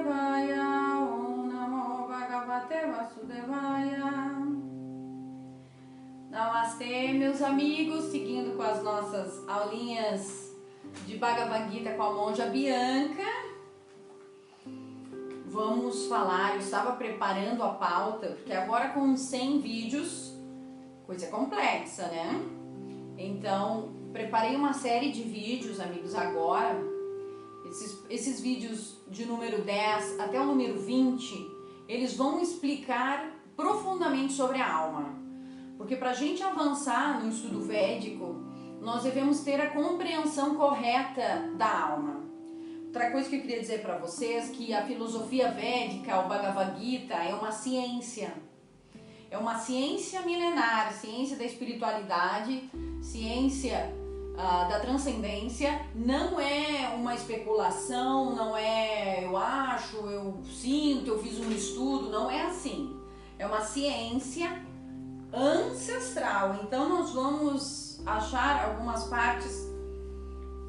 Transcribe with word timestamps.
Vasudevaya, 0.00 0.98
Om 0.98 1.46
Namo 1.46 2.08
Bhagavate 2.08 2.86
Vasudevaya. 2.86 4.32
Namastê, 6.30 7.12
meus 7.12 7.42
amigos, 7.42 8.06
seguindo 8.06 8.56
com 8.56 8.62
as 8.62 8.82
nossas 8.82 9.46
aulinhas 9.46 10.56
de 11.06 11.18
Bhagavad 11.18 11.70
Gita 11.70 11.92
com 11.92 12.02
a 12.02 12.12
monja 12.14 12.46
Bianca. 12.46 13.24
Vamos 15.46 16.06
falar, 16.06 16.54
eu 16.54 16.60
estava 16.60 16.92
preparando 16.92 17.62
a 17.62 17.74
pauta, 17.74 18.28
porque 18.28 18.52
agora 18.54 18.90
com 18.90 19.14
100 19.14 19.60
vídeos, 19.60 20.32
coisa 21.04 21.26
complexa, 21.26 22.06
né? 22.06 22.40
Então, 23.18 23.90
preparei 24.12 24.56
uma 24.56 24.72
série 24.72 25.12
de 25.12 25.22
vídeos, 25.24 25.78
amigos, 25.78 26.14
agora. 26.14 26.99
Esses, 27.70 28.04
esses 28.10 28.40
vídeos 28.40 28.98
de 29.08 29.24
número 29.24 29.62
10 29.62 30.18
até 30.18 30.40
o 30.40 30.44
número 30.44 30.80
20, 30.80 31.48
eles 31.88 32.16
vão 32.16 32.40
explicar 32.40 33.30
profundamente 33.56 34.32
sobre 34.32 34.60
a 34.60 34.74
alma. 34.74 35.14
Porque 35.76 35.94
para 35.94 36.10
a 36.10 36.14
gente 36.14 36.42
avançar 36.42 37.22
no 37.22 37.30
estudo 37.30 37.60
védico, 37.60 38.34
nós 38.80 39.04
devemos 39.04 39.40
ter 39.40 39.60
a 39.60 39.70
compreensão 39.70 40.56
correta 40.56 41.52
da 41.56 41.90
alma. 41.90 42.24
Outra 42.86 43.12
coisa 43.12 43.28
que 43.28 43.36
eu 43.36 43.40
queria 43.40 43.60
dizer 43.60 43.82
para 43.82 43.98
vocês 43.98 44.50
que 44.50 44.74
a 44.74 44.84
filosofia 44.84 45.52
védica, 45.52 46.18
o 46.18 46.28
Bhagavad 46.28 46.76
Gita, 46.80 47.14
é 47.14 47.32
uma 47.32 47.52
ciência. 47.52 48.34
É 49.30 49.38
uma 49.38 49.56
ciência 49.60 50.22
milenar, 50.22 50.92
ciência 50.92 51.36
da 51.36 51.44
espiritualidade, 51.44 52.68
ciência 53.00 53.94
uh, 54.40 54.68
da 54.68 54.80
transcendência. 54.80 55.80
Não 55.94 56.40
é 56.40 56.94
uma 56.94 57.14
especulação, 57.14 58.34
não 58.34 58.56
é 58.56 59.24
eu 59.24 59.36
acho, 59.36 59.96
eu 59.98 60.38
sinto, 60.44 61.08
eu 61.08 61.22
fiz 61.22 61.38
um 61.38 61.50
estudo, 61.50 62.10
não 62.10 62.30
é 62.30 62.46
assim. 62.46 62.96
É 63.38 63.46
uma 63.46 63.60
ciência 63.60 64.64
ancestral. 65.32 66.60
Então 66.62 66.88
nós 66.88 67.10
vamos 67.10 68.00
achar 68.04 68.64
algumas 68.64 69.04
partes 69.04 69.68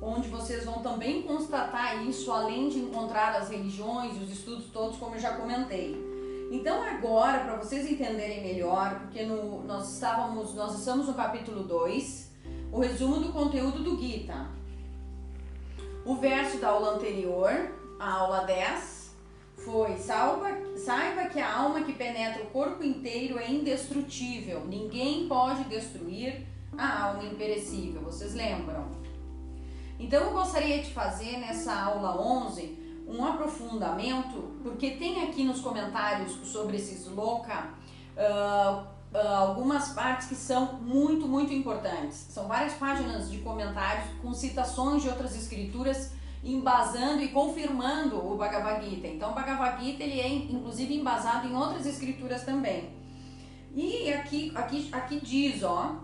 onde 0.00 0.28
vocês 0.28 0.64
vão 0.64 0.82
também 0.82 1.22
constatar 1.22 2.04
isso, 2.04 2.32
além 2.32 2.68
de 2.68 2.80
encontrar 2.80 3.36
as 3.36 3.48
religiões 3.48 4.20
os 4.20 4.30
estudos 4.32 4.66
todos, 4.72 4.98
como 4.98 5.14
eu 5.14 5.20
já 5.20 5.36
comentei. 5.36 5.96
Então 6.50 6.82
agora, 6.82 7.44
para 7.44 7.56
vocês 7.56 7.90
entenderem 7.90 8.42
melhor, 8.42 9.00
porque 9.00 9.24
no, 9.24 9.62
nós 9.62 9.94
estávamos, 9.94 10.54
nós 10.54 10.78
estamos 10.78 11.06
no 11.06 11.14
capítulo 11.14 11.62
2, 11.62 12.31
o 12.72 12.80
resumo 12.80 13.20
do 13.20 13.32
conteúdo 13.32 13.84
do 13.84 14.00
Gita. 14.00 14.46
O 16.06 16.16
verso 16.16 16.56
da 16.56 16.70
aula 16.70 16.94
anterior, 16.94 17.70
a 18.00 18.12
aula 18.12 18.44
10, 18.44 19.14
foi 19.56 19.96
saiba 19.98 21.26
que 21.30 21.38
a 21.38 21.54
alma 21.54 21.82
que 21.82 21.92
penetra 21.92 22.42
o 22.42 22.46
corpo 22.46 22.82
inteiro 22.82 23.38
é 23.38 23.48
indestrutível. 23.48 24.64
Ninguém 24.66 25.28
pode 25.28 25.64
destruir 25.64 26.46
a 26.76 27.04
alma 27.04 27.24
imperecível. 27.24 28.00
Vocês 28.02 28.34
lembram? 28.34 28.88
Então 30.00 30.20
eu 30.24 30.32
gostaria 30.32 30.82
de 30.82 30.90
fazer 30.90 31.36
nessa 31.36 31.72
aula 31.72 32.20
11 32.20 32.80
um 33.06 33.24
aprofundamento, 33.24 34.58
porque 34.62 34.92
tem 34.92 35.22
aqui 35.24 35.44
nos 35.44 35.60
comentários 35.60 36.32
sobre 36.44 36.76
esses 36.76 37.06
louca 37.06 37.68
uh, 38.16 38.86
uh, 39.14 39.18
algumas 39.18 39.90
partes 39.90 40.28
que 40.28 40.34
são 40.34 40.74
muito, 40.74 41.26
muito 41.26 41.52
importantes. 41.52 42.16
São 42.30 42.48
várias 42.48 42.74
páginas 42.74 43.30
de 43.30 43.38
comentários 43.38 44.06
com 44.20 44.32
citações 44.32 45.02
de 45.02 45.08
outras 45.08 45.36
escrituras 45.36 46.12
embasando 46.44 47.22
e 47.22 47.28
confirmando 47.28 48.16
o 48.16 48.36
Bhagavad 48.36 48.84
Gita. 48.84 49.06
Então, 49.06 49.30
o 49.30 49.34
Bhagavad 49.34 49.84
Gita 49.84 50.02
ele 50.02 50.20
é 50.20 50.28
inclusive 50.28 50.94
embasado 50.94 51.46
em 51.46 51.54
outras 51.54 51.86
escrituras 51.86 52.42
também. 52.42 52.90
E 53.74 54.12
aqui, 54.12 54.52
aqui, 54.54 54.88
aqui 54.92 55.20
diz, 55.20 55.62
ó, 55.62 55.96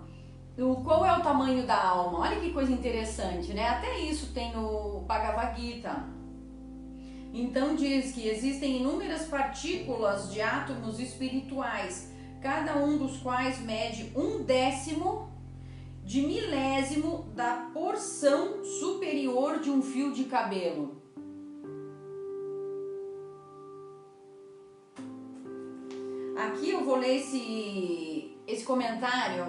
o, 0.56 0.76
qual 0.76 1.04
é 1.04 1.16
o 1.16 1.22
tamanho 1.22 1.66
da 1.66 1.76
alma? 1.76 2.20
Olha 2.20 2.41
que 2.41 2.52
coisa 2.52 2.72
interessante, 2.72 3.52
né? 3.52 3.68
Até 3.68 3.98
isso 3.98 4.32
tem 4.32 4.52
no 4.54 5.00
Bhagavad 5.00 5.60
Gita. 5.60 6.04
Então 7.32 7.76
diz 7.76 8.12
que 8.12 8.26
existem 8.26 8.78
inúmeras 8.78 9.26
partículas 9.26 10.32
de 10.32 10.41
átomos 10.41 10.98
espirituais, 10.98 12.12
cada 12.41 12.76
um 12.76 12.97
dos 12.97 13.19
quais 13.19 13.60
mede 13.60 14.12
um 14.16 14.43
décimo 14.43 15.28
de 16.04 16.22
milésimo 16.22 17.31
da 17.34 17.71
porção 17.72 18.65
superior 18.65 19.60
de 19.60 19.71
um 19.71 19.82
fio 19.82 20.12
de 20.12 20.25
cabelo. 20.25 20.97
Aqui 26.37 26.71
eu 26.71 26.84
vou 26.84 26.97
ler 26.97 27.16
esse, 27.16 28.38
esse 28.47 28.65
comentário, 28.65 29.47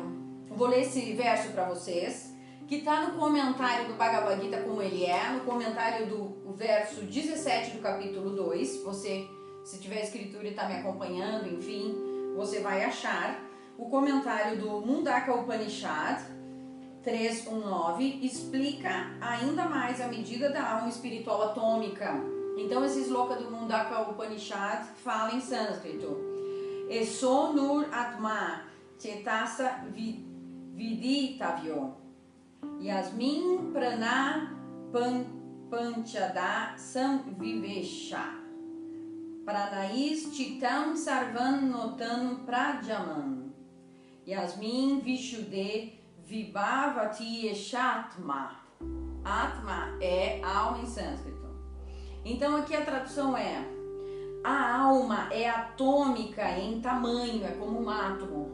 vou 0.50 0.68
ler 0.68 0.82
esse 0.82 1.14
verso 1.14 1.52
para 1.52 1.70
vocês, 1.70 2.34
que 2.68 2.76
está 2.78 3.08
no 3.08 3.18
comentário 3.18 3.88
do 3.88 3.94
Bhagavad 3.94 4.42
Gita 4.42 4.62
como 4.62 4.82
ele 4.82 5.06
é, 5.06 5.30
no 5.30 5.42
comentário 5.42 6.08
do 6.08 6.54
verso 6.54 7.04
17 7.04 7.78
do 7.78 7.82
capítulo 7.82 8.32
2. 8.32 8.84
Você, 8.84 9.28
se 9.64 9.80
tiver 9.80 10.04
escritura 10.04 10.48
e 10.48 10.50
está 10.50 10.68
me 10.68 10.76
acompanhando, 10.76 11.48
enfim, 11.48 12.09
você 12.40 12.62
vai 12.62 12.86
achar. 12.86 13.38
O 13.78 13.90
comentário 13.90 14.58
do 14.58 14.80
Mundaka 14.80 15.36
Upanishad, 15.36 16.22
319 17.04 18.26
explica 18.26 19.12
ainda 19.20 19.66
mais 19.66 20.00
a 20.00 20.08
medida 20.08 20.50
da 20.50 20.76
alma 20.76 20.88
espiritual 20.88 21.50
atômica. 21.50 22.14
Então, 22.58 22.84
esse 22.86 23.02
sloka 23.02 23.36
do 23.36 23.52
Mundaka 23.52 24.10
Upanishad 24.10 24.86
fala 25.04 25.34
em 25.34 25.42
sânscrito. 25.42 26.18
Eso 26.90 27.52
nur 27.54 27.86
atma 27.94 28.64
chetasa 28.98 29.86
viditavyo 30.76 31.94
yasmin 32.82 33.72
prana 33.72 34.58
pan, 34.92 35.26
panchada 35.70 36.74
samvivesha 36.78 38.39
pranais 39.50 40.30
chitam 40.36 40.96
sarvan 40.96 41.72
notan 41.72 42.46
prajaman 42.46 43.52
yasmin 44.28 45.02
vishude 45.02 45.94
Vibhavati 46.30 47.48
Eshatma. 47.48 48.52
Atma 49.26 49.98
é 50.00 50.40
alma 50.44 50.84
em 50.84 50.86
sânscrito. 50.86 51.50
Então 52.24 52.56
aqui 52.58 52.76
a 52.76 52.86
tradução 52.86 53.36
é: 53.36 53.66
a 54.44 54.82
alma 54.82 55.28
é 55.34 55.50
atômica 55.50 56.48
em 56.60 56.80
tamanho, 56.80 57.44
é 57.44 57.52
como 57.54 57.82
um 57.82 57.90
átomo. 57.90 58.52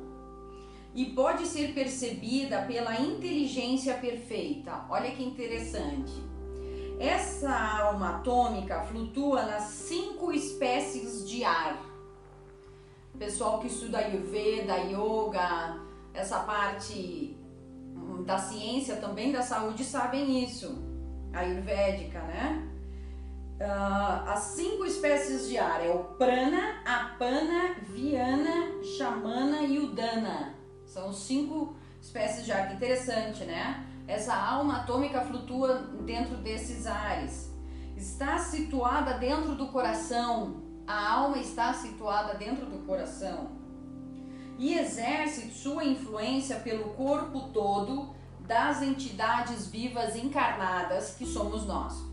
E 0.94 1.08
pode 1.08 1.46
ser 1.46 1.74
percebida 1.74 2.62
pela 2.62 2.96
inteligência 2.98 3.96
perfeita. 3.96 4.86
Olha 4.90 5.12
que 5.12 5.22
interessante. 5.22 6.14
Essa 7.00 7.82
alma 7.82 8.18
atômica 8.18 8.82
flutua 8.82 9.44
nas 9.44 9.64
cinco 9.64 10.32
espécies 10.32 11.28
de 11.28 11.44
ar. 11.44 11.78
Pessoal 13.18 13.60
que 13.60 13.68
estuda 13.68 14.00
Ayurveda, 14.00 14.76
Yoga, 14.78 15.80
essa 16.14 16.40
parte 16.40 17.38
da 18.26 18.38
ciência 18.38 18.98
também 18.98 19.32
da 19.32 19.42
saúde 19.42 19.84
sabem 19.84 20.44
isso, 20.44 20.84
ayurvédica, 21.34 22.22
né? 22.22 22.72
Uh, 23.60 24.30
as 24.30 24.40
cinco 24.56 24.86
espécies 24.86 25.48
de 25.48 25.58
ar 25.58 25.86
é 25.86 25.90
o 25.90 26.04
prana, 26.16 26.82
apana, 26.86 27.76
viana, 27.84 28.84
chamana 28.98 29.62
e 29.62 29.80
udana. 29.80 30.56
São 30.86 31.14
cinco 31.14 31.76
espécies 32.02 32.44
de 32.44 32.52
ar. 32.52 32.68
Que 32.68 32.76
interessante, 32.76 33.46
né? 33.46 33.86
Essa 34.08 34.36
alma 34.36 34.78
atômica 34.78 35.22
flutua 35.22 35.80
dentro 36.06 36.38
desses 36.38 36.86
ares. 36.86 37.54
Está 37.96 38.38
situada 38.38 39.18
dentro 39.18 39.56
do 39.56 39.68
coração. 39.68 40.64
A 40.86 41.14
alma 41.14 41.38
está 41.38 41.74
situada 41.74 42.36
dentro 42.36 42.66
do 42.66 42.86
coração 42.86 43.66
e 44.58 44.74
exerce 44.74 45.50
sua 45.52 45.84
influência 45.84 46.58
pelo 46.58 46.92
corpo 46.92 47.50
todo 47.50 48.16
das 48.40 48.82
entidades 48.82 49.68
vivas 49.68 50.16
encarnadas 50.16 51.16
que 51.16 51.26
somos 51.26 51.66
nós. 51.66 52.04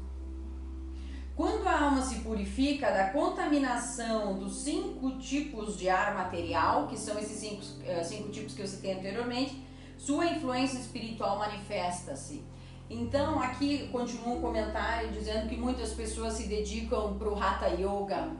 Quando 1.37 1.67
a 1.67 1.85
alma 1.85 2.03
se 2.03 2.21
purifica 2.21 2.91
da 2.91 3.11
contaminação 3.11 4.39
dos 4.39 4.63
cinco 4.63 5.19
tipos 5.19 5.79
de 5.79 5.89
ar 5.89 6.15
material, 6.15 6.89
que 6.89 6.99
são 6.99 7.19
esses 7.19 7.39
cinco, 7.39 7.63
eh, 7.85 8.03
cinco 8.05 8.31
tipos 8.31 8.55
que 8.55 8.63
eu 8.63 8.67
citei 8.67 8.93
anteriormente, 8.93 9.63
sua 10.05 10.27
influência 10.27 10.79
espiritual 10.81 11.39
manifesta-se. 11.39 12.45
Então, 12.91 13.41
aqui 13.41 13.89
continua 13.93 14.35
um 14.35 14.41
comentário 14.41 15.13
dizendo 15.13 15.49
que 15.49 15.57
muitas 15.57 15.93
pessoas 15.93 16.33
se 16.33 16.49
dedicam 16.49 17.17
para 17.17 17.29
o 17.29 17.41
Hatha 17.41 17.69
Yoga, 17.69 18.31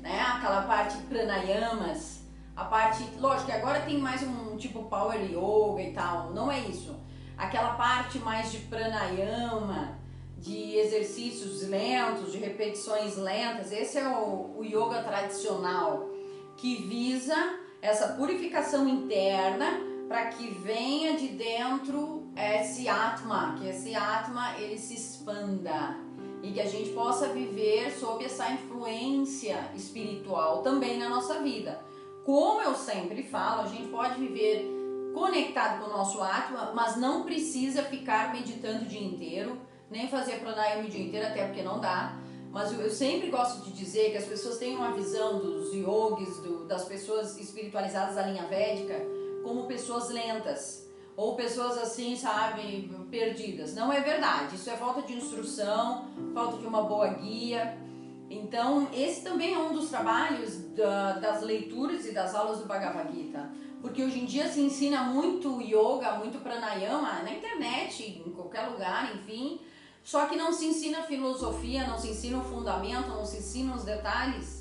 né? 0.00 0.20
aquela 0.20 0.62
parte 0.62 0.96
pranayamas, 1.08 2.22
a 2.56 2.64
parte, 2.64 3.04
lógico 3.18 3.46
que 3.46 3.52
agora 3.52 3.80
tem 3.82 3.98
mais 3.98 4.24
um 4.24 4.56
tipo 4.56 4.82
power 4.82 5.18
yoga 5.22 5.80
e 5.80 5.92
tal, 5.92 6.32
não 6.32 6.50
é 6.50 6.58
isso. 6.58 6.98
Aquela 7.38 7.74
parte 7.74 8.18
mais 8.18 8.50
de 8.50 8.58
pranayama, 8.58 9.96
de 10.36 10.76
exercícios 10.76 11.68
lentos, 11.68 12.32
de 12.32 12.38
repetições 12.38 13.16
lentas. 13.16 13.70
Esse 13.70 13.98
é 13.98 14.08
o, 14.08 14.56
o 14.58 14.64
yoga 14.64 15.04
tradicional 15.04 16.10
que 16.56 16.82
visa 16.88 17.36
essa 17.80 18.08
purificação 18.08 18.88
interna 18.88 19.89
para 20.10 20.26
que 20.26 20.50
venha 20.50 21.16
de 21.16 21.28
dentro 21.28 22.32
esse 22.36 22.88
atma, 22.88 23.54
que 23.56 23.68
esse 23.68 23.94
atma 23.94 24.58
ele 24.58 24.76
se 24.76 24.94
expanda 24.94 25.96
e 26.42 26.50
que 26.50 26.60
a 26.60 26.66
gente 26.66 26.90
possa 26.90 27.28
viver 27.28 27.92
sob 27.92 28.24
essa 28.24 28.50
influência 28.50 29.70
espiritual 29.72 30.62
também 30.62 30.98
na 30.98 31.08
nossa 31.08 31.38
vida. 31.38 31.80
Como 32.24 32.60
eu 32.60 32.74
sempre 32.74 33.22
falo, 33.22 33.62
a 33.62 33.66
gente 33.68 33.88
pode 33.88 34.18
viver 34.18 34.68
conectado 35.14 35.78
com 35.78 35.90
o 35.90 35.96
nosso 35.96 36.20
atma, 36.20 36.72
mas 36.74 36.96
não 36.96 37.22
precisa 37.22 37.84
ficar 37.84 38.32
meditando 38.32 38.86
o 38.86 38.88
dia 38.88 39.04
inteiro, 39.04 39.60
nem 39.88 40.08
fazer 40.08 40.40
pranayama 40.40 40.88
o 40.88 40.90
dia 40.90 41.06
inteiro, 41.06 41.28
até 41.28 41.46
porque 41.46 41.62
não 41.62 41.78
dá. 41.78 42.18
Mas 42.50 42.76
eu 42.76 42.90
sempre 42.90 43.30
gosto 43.30 43.62
de 43.62 43.70
dizer 43.70 44.10
que 44.10 44.16
as 44.16 44.24
pessoas 44.24 44.58
têm 44.58 44.74
uma 44.74 44.90
visão 44.90 45.38
dos 45.38 45.72
yogis, 45.72 46.36
do, 46.38 46.64
das 46.66 46.84
pessoas 46.84 47.38
espiritualizadas 47.38 48.16
da 48.16 48.26
linha 48.26 48.48
védica, 48.48 49.19
como 49.42 49.66
pessoas 49.66 50.10
lentas 50.10 50.88
ou 51.16 51.34
pessoas 51.34 51.76
assim, 51.76 52.16
sabe, 52.16 52.90
perdidas. 53.10 53.74
Não 53.74 53.92
é 53.92 54.00
verdade. 54.00 54.56
Isso 54.56 54.70
é 54.70 54.76
falta 54.76 55.02
de 55.02 55.12
instrução, 55.12 56.06
falta 56.32 56.56
de 56.56 56.66
uma 56.66 56.82
boa 56.82 57.08
guia. 57.08 57.78
Então, 58.30 58.88
esse 58.94 59.22
também 59.22 59.52
é 59.52 59.58
um 59.58 59.72
dos 59.72 59.90
trabalhos 59.90 60.56
da, 60.74 61.14
das 61.14 61.42
leituras 61.42 62.06
e 62.06 62.12
das 62.12 62.34
aulas 62.34 62.60
do 62.60 62.64
Bhagavad 62.64 63.12
Gita. 63.12 63.50
Porque 63.82 64.02
hoje 64.02 64.20
em 64.20 64.24
dia 64.24 64.48
se 64.48 64.60
ensina 64.60 65.02
muito 65.02 65.60
yoga, 65.60 66.12
muito 66.12 66.38
pranayama 66.42 67.22
na 67.22 67.32
internet, 67.32 68.22
em 68.26 68.30
qualquer 68.32 68.68
lugar, 68.68 69.14
enfim. 69.14 69.60
Só 70.02 70.26
que 70.26 70.36
não 70.36 70.52
se 70.52 70.66
ensina 70.66 71.02
filosofia, 71.02 71.86
não 71.86 71.98
se 71.98 72.08
ensina 72.08 72.38
o 72.38 72.44
fundamento, 72.44 73.08
não 73.08 73.26
se 73.26 73.38
ensina 73.38 73.74
os 73.74 73.84
detalhes 73.84 74.59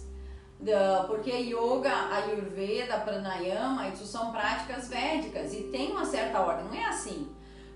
porque 1.07 1.31
yoga, 1.31 1.93
ayurveda, 2.11 2.99
pranayama, 2.99 3.87
isso 3.87 4.05
são 4.05 4.31
práticas 4.31 4.89
védicas 4.89 5.53
e 5.53 5.63
tem 5.63 5.91
uma 5.91 6.05
certa 6.05 6.41
ordem, 6.41 6.65
não 6.65 6.75
é 6.75 6.85
assim. 6.85 7.29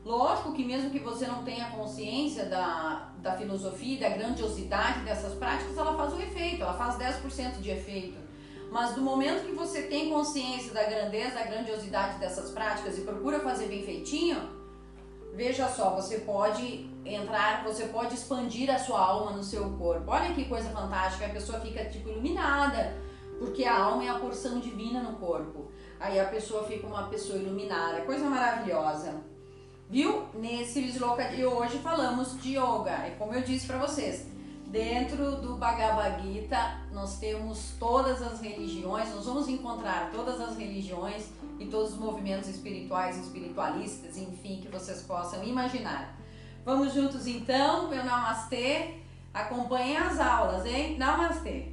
Lógico 0.06 0.52
que 0.52 0.66
mesmo 0.66 0.90
que 0.90 1.00
você 1.00 1.26
não 1.26 1.46
tenha 1.46 1.70
consciência 1.72 2.46
da, 2.46 3.14
da 3.20 3.38
filosofia 3.38 4.02
da 4.02 4.10
grandiosidade 4.10 5.00
dessas 5.00 5.34
práticas, 5.36 5.78
ela 5.78 5.96
faz 5.96 6.14
o 6.14 6.22
efeito, 6.22 6.62
ela 6.62 6.74
faz 6.74 6.98
10% 6.98 7.62
de 7.62 7.72
efeito. 7.72 8.18
Mas 8.70 8.96
do 8.96 9.02
momento 9.02 9.46
que 9.46 9.54
você 9.54 9.84
tem 9.84 10.10
consciência 10.10 10.74
da 10.74 10.84
grandeza, 10.84 11.36
da 11.36 11.44
grandiosidade 11.44 12.20
dessas 12.20 12.52
práticas 12.52 12.98
e 12.98 13.02
procura 13.02 13.40
fazer 13.40 13.68
bem 13.68 13.84
feitinho, 13.86 14.63
Veja 15.36 15.68
só, 15.68 15.96
você 15.96 16.20
pode 16.20 16.88
entrar, 17.04 17.64
você 17.64 17.86
pode 17.86 18.14
expandir 18.14 18.70
a 18.70 18.78
sua 18.78 19.00
alma 19.00 19.32
no 19.32 19.44
seu 19.44 19.68
corpo. 19.72 20.12
Olha 20.12 20.34
que 20.34 20.46
coisa 20.46 20.70
fantástica, 20.70 21.26
a 21.26 21.30
pessoa 21.30 21.60
fica 21.60 21.86
tipo 21.86 22.10
iluminada, 22.10 22.96
porque 23.40 23.66
a 23.66 23.76
alma 23.76 24.04
é 24.04 24.10
a 24.10 24.20
porção 24.20 24.60
divina 24.60 25.02
no 25.02 25.18
corpo. 25.18 25.72
Aí 26.00 26.20
a 26.20 26.26
pessoa 26.26 26.64
fica 26.66 26.86
uma 26.86 27.08
pessoa 27.08 27.40
iluminada, 27.40 28.02
coisa 28.02 28.30
maravilhosa. 28.30 29.22
Viu? 29.90 30.28
Nesse 30.36 30.82
Visloka 30.82 31.24
de 31.26 31.44
hoje 31.44 31.80
falamos 31.80 32.40
de 32.40 32.58
yoga. 32.58 32.92
É 32.92 33.16
como 33.18 33.34
eu 33.34 33.42
disse 33.42 33.66
para 33.66 33.80
vocês, 33.80 34.28
Dentro 34.74 35.36
do 35.36 35.56
Bhagavad 35.56 36.20
Gita, 36.24 36.80
nós 36.92 37.20
temos 37.20 37.76
todas 37.78 38.24
as 38.24 38.42
religiões, 38.42 39.14
nós 39.14 39.24
vamos 39.24 39.48
encontrar 39.48 40.10
todas 40.12 40.42
as 40.42 40.58
religiões 40.58 41.30
e 41.60 41.68
todos 41.68 41.92
os 41.92 42.00
movimentos 42.00 42.50
espirituais, 42.50 43.16
espiritualistas, 43.20 44.18
enfim, 44.18 44.62
que 44.62 44.70
vocês 44.70 45.04
possam 45.04 45.44
imaginar. 45.44 46.18
Vamos 46.66 46.92
juntos 46.92 47.28
então, 47.28 47.88
meu 47.88 48.04
Namastê. 48.04 48.96
Acompanhem 49.32 49.98
as 49.98 50.20
aulas, 50.20 50.66
hein? 50.66 50.98
Namastê! 50.98 51.73